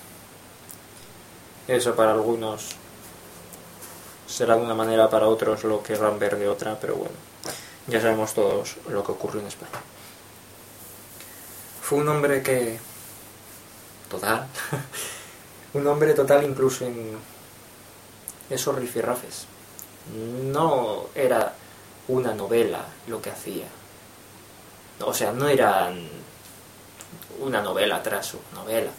[1.67, 2.82] eso para algunos
[4.33, 7.15] será de una manera para otros lo querrán ver de otra, pero bueno,
[7.85, 9.79] ya sabemos todos lo que ocurrió en España.
[11.81, 12.79] Fue un hombre que...
[14.09, 14.47] total.
[15.75, 17.15] un hombre total incluso en
[18.49, 19.45] esos rifirrafes.
[20.51, 21.53] No era
[22.07, 23.67] una novela lo que hacía.
[25.01, 25.93] O sea, no era
[27.39, 28.91] una novela tras una novela.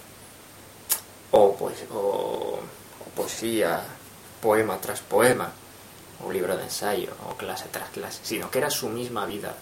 [1.33, 3.83] O, pues, o, o poesía
[4.45, 5.49] poema tras poema,
[6.21, 9.57] o libro de ensayo, o clase tras clase, sino que era su misma vida.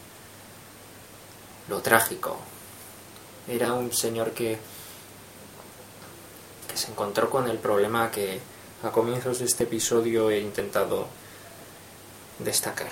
[1.68, 2.36] Lo trágico.
[3.46, 4.58] Era un señor que
[6.72, 8.40] que se encontró con el problema que
[8.82, 11.06] a comienzos de este episodio he intentado
[12.38, 12.90] destacar.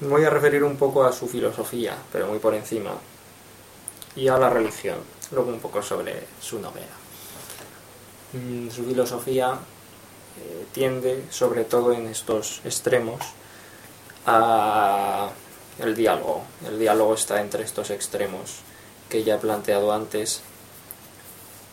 [0.00, 2.92] voy a referir un poco a su filosofía, pero muy por encima,
[4.14, 4.98] y a la religión,
[5.32, 7.05] luego un poco sobre su novela.
[8.32, 9.52] Su filosofía
[10.38, 13.20] eh, tiende, sobre todo en estos extremos,
[14.26, 15.30] a
[15.78, 16.42] el diálogo.
[16.66, 18.56] El diálogo está entre estos extremos
[19.08, 20.42] que ya he planteado antes,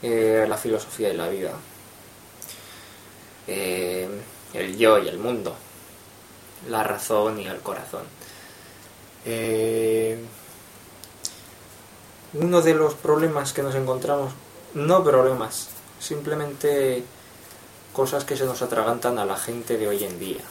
[0.03, 1.53] eh, la filosofía y la vida,
[3.47, 4.07] eh,
[4.53, 5.55] el yo y el mundo,
[6.69, 8.03] la razón y el corazón.
[12.35, 14.33] Uno de los problemas que nos encontramos,
[14.73, 15.69] no problemas,
[16.03, 17.03] simplemente
[17.93, 20.41] cosas que se nos atragantan a la gente de hoy en día.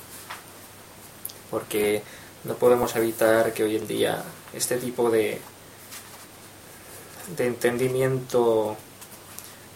[1.51, 2.03] Porque
[2.45, 4.23] no podemos evitar que hoy en día
[4.55, 5.39] este tipo de,
[7.37, 8.77] de entendimiento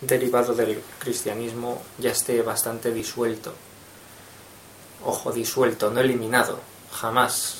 [0.00, 3.52] derivado del cristianismo ya esté bastante disuelto.
[5.04, 6.58] Ojo, disuelto, no eliminado,
[6.90, 7.58] jamás.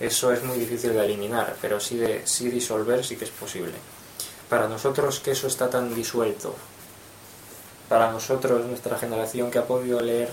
[0.00, 3.74] Eso es muy difícil de eliminar, pero sí, de, sí disolver sí que es posible.
[4.48, 6.54] Para nosotros que eso está tan disuelto,
[7.88, 10.30] para nosotros, nuestra generación que ha podido leer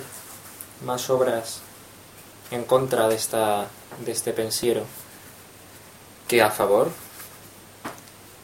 [0.83, 1.61] más obras
[2.51, 3.67] en contra de, esta,
[4.03, 4.83] de este pensiero
[6.27, 6.89] que a favor,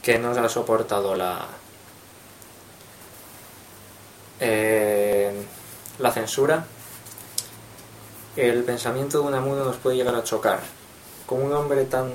[0.01, 1.45] que nos ha soportado la,
[4.39, 5.45] eh,
[5.99, 6.65] la censura,
[8.35, 10.61] el pensamiento de un amuno nos puede llegar a chocar.
[11.25, 12.11] Como un hombre tan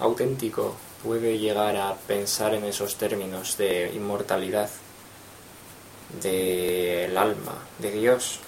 [0.00, 4.68] auténtico puede llegar a pensar en esos términos de inmortalidad,
[6.20, 8.40] del alma, de Dios.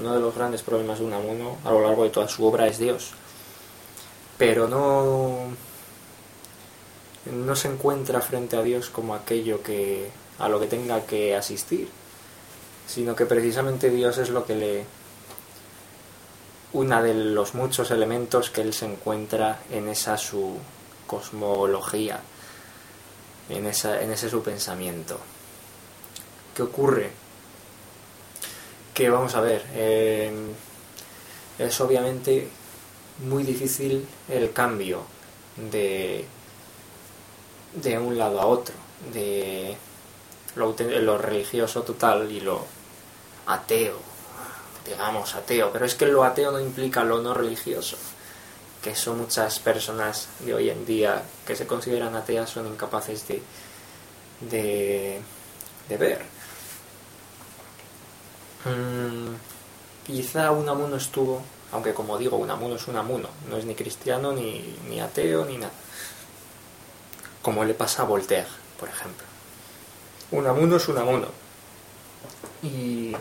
[0.00, 2.66] Uno de los grandes problemas de un amuno a lo largo de toda su obra
[2.66, 3.10] es Dios.
[4.38, 5.48] Pero no,
[7.30, 11.88] no se encuentra frente a Dios como aquello que a lo que tenga que asistir,
[12.86, 14.86] sino que precisamente Dios es lo que le
[16.72, 20.56] una de los muchos elementos que él se encuentra en esa su
[21.06, 22.20] cosmología,
[23.50, 25.18] en, esa, en ese su pensamiento.
[26.54, 27.10] ¿Qué ocurre?
[28.94, 30.50] Que vamos a ver, em,
[31.58, 32.48] es obviamente
[33.24, 35.02] muy difícil el cambio
[35.56, 36.26] de,
[37.74, 38.74] de un lado a otro,
[39.12, 39.76] de
[40.56, 42.64] lo, religioso total y lo
[43.46, 43.96] ateo,
[44.86, 47.96] digamos ateo, pero es que lo ateo no implica lo no religioso,
[48.82, 53.42] que son muchas personas de hoy en día que se consideran ateas son incapaces de,
[54.40, 55.20] de,
[55.88, 56.41] de ver.
[58.64, 59.34] Mm,
[60.06, 63.74] quizá un amuno estuvo, aunque como digo, un amuno es un amuno, no es ni
[63.74, 65.72] cristiano, ni, ni ateo, ni nada.
[67.42, 68.48] Como le pasa a Voltaire,
[68.78, 69.26] por ejemplo.
[70.30, 71.26] Unamuno es Unamuno.
[72.62, 73.16] Y,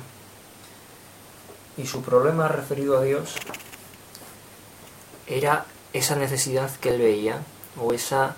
[1.77, 3.35] y su problema referido a Dios
[5.27, 7.41] era esa necesidad que él veía,
[7.79, 8.35] o esa,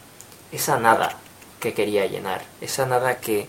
[0.52, 1.18] esa nada
[1.60, 3.48] que quería llenar, esa nada que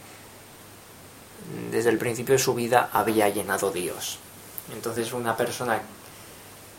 [1.71, 4.19] desde el principio de su vida había llenado Dios.
[4.73, 5.81] Entonces una persona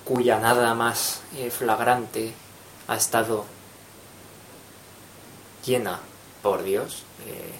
[0.04, 2.34] cuya nada más eh, flagrante
[2.88, 3.46] ha estado
[5.66, 6.00] llena
[6.42, 7.54] por Dios, eh,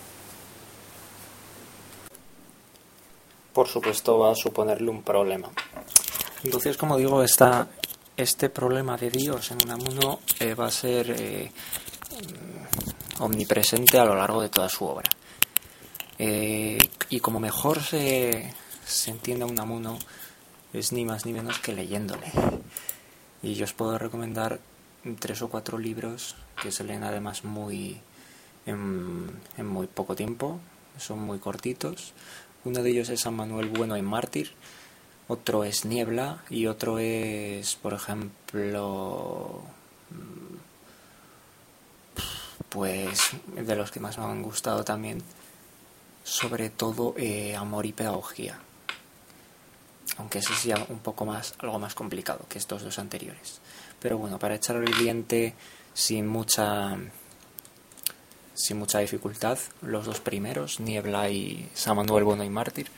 [3.52, 5.50] por supuesto va a suponerle un problema.
[6.44, 7.68] Entonces, como digo, esta,
[8.16, 11.52] este problema de Dios en Unamuno eh, va a ser eh,
[13.20, 15.10] omnipresente a lo largo de toda su obra.
[17.16, 18.54] Y como mejor se,
[18.86, 19.98] se entiende a Unamuno,
[20.74, 22.32] es ni más ni menos que leyéndole.
[23.42, 24.60] Y yo os puedo recomendar
[25.20, 28.02] tres o cuatro libros que se leen además muy
[28.66, 30.60] en, en muy poco tiempo,
[30.98, 32.14] son muy cortitos
[32.66, 34.52] uno de ellos es San Manuel Bueno y Mártir,
[35.28, 39.62] otro es Niebla y otro es, por ejemplo,
[42.70, 43.20] pues
[43.56, 45.22] de los que más me han gustado también,
[46.26, 48.60] sobre todo eh, Amor y Pedagogía.
[50.18, 53.62] Aunque ese sea un poco más, algo más complicado que estos dos anteriores.
[54.00, 55.54] Pero bueno, para echar el diente
[55.94, 56.98] sin mucha
[58.56, 59.60] sin mucha dificultad.
[59.84, 62.90] Los dos primeros, Niebla y San Manuel Bueno y Mártir,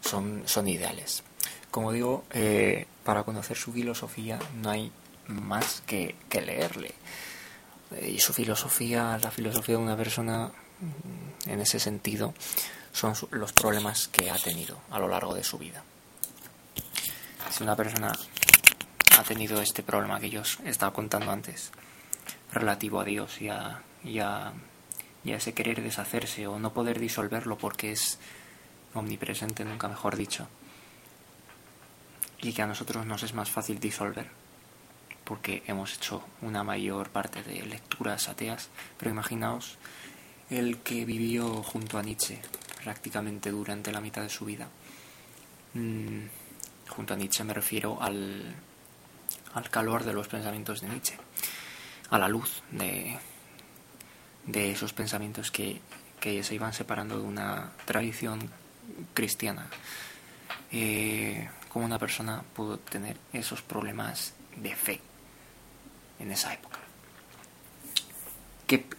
[0.00, 1.22] son, son ideales.
[1.70, 4.90] Como digo, eh, para conocer su filosofía no hay
[5.26, 6.94] más que, que leerle.
[7.90, 10.50] Eh, y su filosofía, la filosofía de una persona,
[11.46, 12.34] en ese sentido,
[12.92, 15.82] son los problemas que ha tenido a lo largo de su vida.
[17.50, 18.12] Si una persona
[19.18, 21.70] ha tenido este problema que yo os estaba contando antes,
[22.52, 24.52] relativo a Dios y a, y a
[25.24, 28.18] y a ese querer deshacerse o no poder disolverlo porque es
[28.92, 30.46] omnipresente, nunca mejor dicho.
[32.42, 34.28] Y que a nosotros nos es más fácil disolver
[35.24, 38.68] porque hemos hecho una mayor parte de lecturas ateas,
[38.98, 39.78] pero imaginaos
[40.50, 42.40] el que vivió junto a Nietzsche
[42.82, 44.68] prácticamente durante la mitad de su vida.
[45.74, 46.26] Mm,
[46.88, 48.54] junto a Nietzsche me refiero al,
[49.54, 51.16] al calor de los pensamientos de Nietzsche,
[52.10, 53.18] a la luz de,
[54.46, 55.80] de esos pensamientos que,
[56.20, 58.48] se iban separando de una tradición
[59.12, 59.68] cristiana.
[60.72, 65.00] Eh, como una persona pudo tener esos problemas de fe
[66.18, 66.78] en esa época.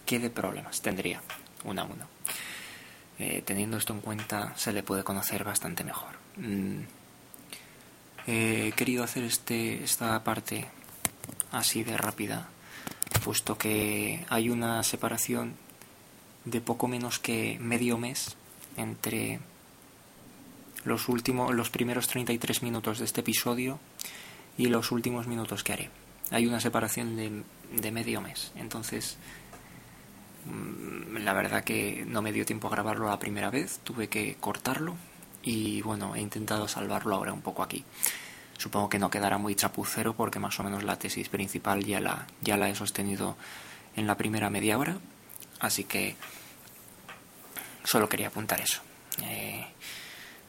[0.06, 1.22] ¿Qué, de problemas tendría
[1.64, 2.08] una a uno?
[3.20, 6.12] Eh, teniendo esto en cuenta, se le puede conocer bastante mejor.
[6.38, 6.82] Mm,
[8.28, 10.68] he querido hacer este, esta parte
[11.52, 12.50] así de rápida
[13.24, 15.56] puesto que hay una separación
[16.44, 18.36] de poco menos que medio mes
[18.78, 19.40] entre
[20.84, 23.80] los últimos los primeros 33 minutos de este episodio
[24.58, 25.90] y los últimos minutos que haré.
[26.30, 28.52] Hay una separación de, de medio mes.
[28.56, 29.18] Entonces,
[31.20, 34.96] la verdad que no me dio tiempo a grabarlo la primera vez, tuve que cortarlo
[35.43, 37.84] y bueno, he intentado salvarlo ahora un poco aquí.
[38.58, 42.28] Supongo que no quedará muy chapucero porque más o menos la tesis principal ya la,
[42.41, 43.36] ya la he sostenido
[43.96, 44.98] en la primera media hora.
[45.60, 46.16] Así que
[47.84, 48.82] solo quería apuntar eso.
[49.24, 49.66] Eh,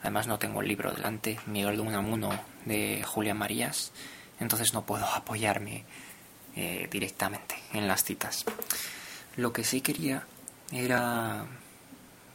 [0.02, 2.30] además no tengo el libro delante, Miguel de Unamuno
[2.64, 3.92] de Julián Marías,
[4.40, 5.84] entonces no puedo apoyarme
[6.54, 8.44] eh, directamente en las citas.
[9.36, 10.26] Lo que sí quería
[10.72, 11.46] era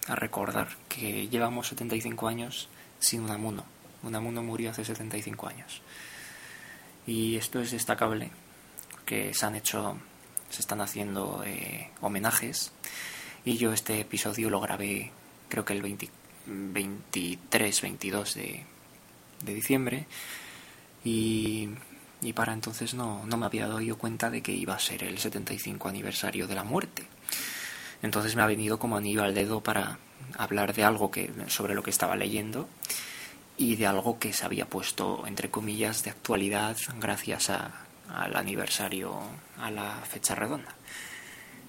[0.07, 3.65] recordar que llevamos 75 años sin Unamuno
[4.03, 5.81] Unamuno murió hace 75 años.
[7.05, 8.31] Y esto es destacable,
[9.05, 9.97] que se han hecho,
[10.49, 12.71] se están haciendo eh, homenajes.
[13.45, 15.11] Y yo este episodio lo grabé,
[15.49, 15.97] creo que el
[16.45, 18.65] 23, 22 de,
[19.43, 20.07] de diciembre.
[21.03, 21.69] Y,
[22.21, 25.03] y, para entonces no, no me había dado yo cuenta de que iba a ser
[25.03, 27.07] el 75 aniversario de la muerte.
[28.01, 29.99] Entonces me ha venido como anillo al dedo para
[30.37, 32.67] hablar de algo que, sobre lo que estaba leyendo
[33.57, 39.19] y de algo que se había puesto, entre comillas, de actualidad gracias al aniversario,
[39.59, 40.75] a la fecha redonda.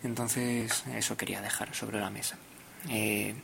[0.03, 2.36] Entonces, eso quería dejar sobre la mesa.
[2.88, 3.34] Eh,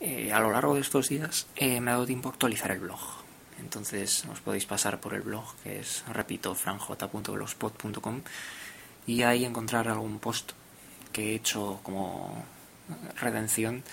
[0.00, 2.80] eh, a lo largo de estos días eh, me ha dado tiempo a actualizar el
[2.80, 3.00] blog.
[3.60, 8.22] Entonces os podéis pasar por el blog, que es, repito, franj.blogspot.com
[9.06, 10.52] y ahí encontrar algún post
[11.12, 12.44] que he hecho como
[13.20, 13.84] redención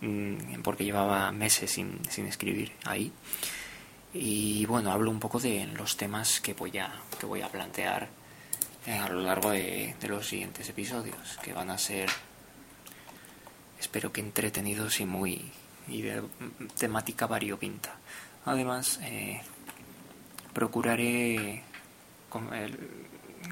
[0.00, 3.12] Mm, porque llevaba meses sin, sin escribir ahí.
[4.12, 8.08] Y bueno, hablo un poco de los temas que voy a, que voy a plantear
[8.86, 12.08] eh, a lo largo de, los siguientes episodios, que van a ser,
[13.80, 15.50] espero que entretenidos y muy
[15.88, 16.22] y de
[16.78, 17.96] temática variopinta.
[18.44, 19.40] Además, eh,
[20.52, 21.62] procuraré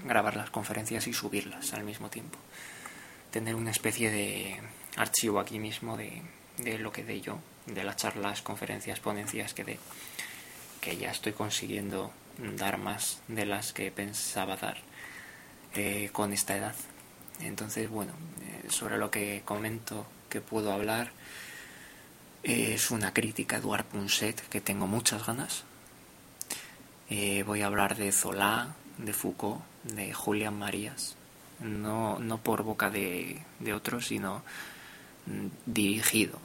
[0.04, 2.38] grabar las conferencias y subirlas al mismo tiempo.
[3.30, 4.60] Tener una especie de
[4.96, 6.22] archivo aquí mismo de,
[6.78, 9.78] lo que dé yo, de las charlas, conferencias, ponencias que dé,
[10.80, 12.12] que ya estoy consiguiendo
[12.56, 14.76] dar más de las que pensaba dar
[15.74, 16.74] eh, con esta edad.
[17.40, 18.12] Entonces, bueno,
[18.42, 21.12] eh, sobre lo que comento que puedo hablar
[22.42, 25.64] es una crítica a Eduard Punset que tengo muchas ganas.
[27.10, 31.16] Eh, voy a hablar de Zola, de Foucault, de Julián Marías,
[31.60, 34.42] no, no por boca de, de otros, sino
[35.66, 36.38] dirigido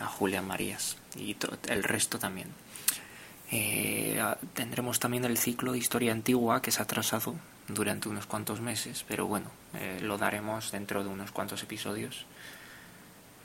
[0.00, 1.36] a Julián Marías y
[1.68, 2.48] el resto también.
[3.50, 4.22] Eh,
[4.52, 7.34] tendremos también el ciclo de historia antigua que se ha atrasado
[7.66, 12.26] durante unos cuantos meses, pero bueno, eh, lo daremos dentro de unos cuantos episodios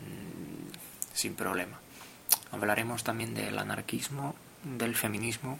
[0.01, 1.82] mm, sin problema.
[2.53, 5.59] Hablaremos también del anarquismo, del feminismo,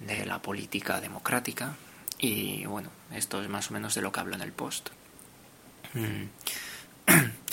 [0.00, 1.76] de la política democrática
[2.18, 4.90] y bueno, esto es más o menos de lo que hablo en el post.
[5.94, 6.24] Mm.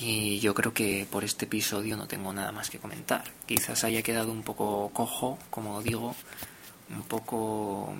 [0.00, 3.22] Y yo creo que por este episodio no tengo nada más que comentar.
[3.46, 6.16] Quizás haya quedado un poco cojo, como digo,
[6.90, 7.94] un poco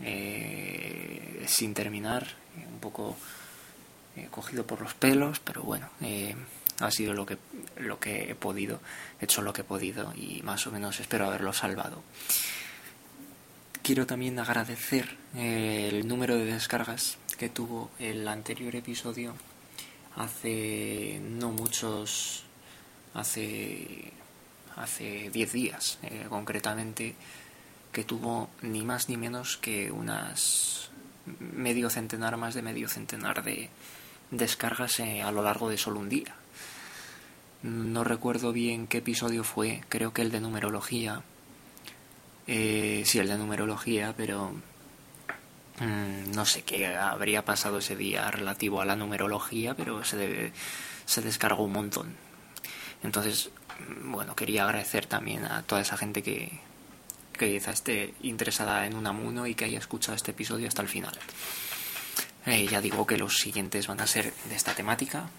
[0.00, 2.26] eh, sin terminar,
[2.72, 3.16] un poco
[4.14, 6.36] eh, cogido por los pelos, pero bueno, eh,
[6.82, 7.38] ha sido lo que,
[7.78, 8.80] lo que he podido,
[9.20, 12.02] he hecho lo que he podido y más o menos espero haberlo salvado.
[13.82, 19.34] Quiero también agradecer el número de descargas que tuvo el anterior episodio
[20.16, 22.44] hace no muchos,
[23.14, 24.12] hace
[24.76, 27.14] hace 10 días eh, concretamente,
[27.92, 30.90] que tuvo ni más ni menos que unas
[31.38, 33.70] medio centenar, más de medio centenar de
[34.30, 36.34] descargas eh, a lo largo de solo un día.
[37.62, 41.22] No recuerdo bien qué episodio fue, creo que el de numerología.
[42.48, 44.52] Eh, sí, el de numerología, pero
[45.78, 50.52] mm, no sé qué habría pasado ese día relativo a la numerología, pero se,
[51.06, 52.16] se descargó un montón.
[53.04, 56.58] Entonces, mm, bueno, quería agradecer también a toda esa gente que,
[57.32, 61.16] que esté interesada en un amuno y que haya escuchado este episodio hasta el final.
[62.44, 65.30] Eh, ya digo que los siguientes van a ser de esta temática.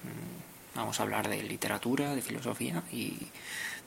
[0.76, 3.16] Vamos a hablar de literatura, de filosofía y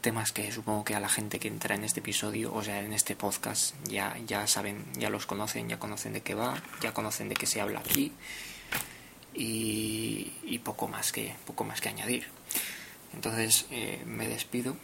[0.00, 2.92] temas que supongo que a la gente que entra en este episodio, o sea, en
[2.92, 7.28] este podcast, ya, ya saben, ya los conocen, ya conocen de qué va, ya conocen
[7.28, 8.12] de qué se habla aquí
[9.34, 12.28] y, poco, más que, poco más que añadir.
[13.14, 14.76] Entonces eh, me despido.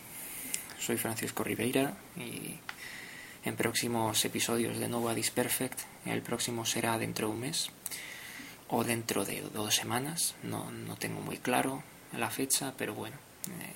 [0.81, 2.59] Soy Francisco Ribeira y
[3.45, 5.79] en próximos episodios de Nova Disperfect.
[6.05, 7.71] El próximo será dentro de un mes
[8.67, 10.35] o dentro de dos semanas.
[10.43, 11.85] No, no tengo muy claro
[12.19, 13.17] la fecha, pero bueno,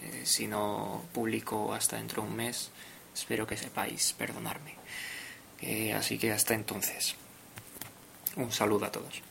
[0.03, 2.71] eh, si no publico hasta dentro de un mes,
[3.15, 4.75] espero que sepáis perdonarme.
[5.61, 7.17] Eh, así que hasta entonces.
[8.37, 9.23] Un saludo a todos.